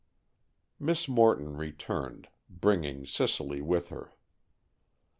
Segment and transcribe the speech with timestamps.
[0.79, 4.15] Miss Morton returned, bringing Cicely with her.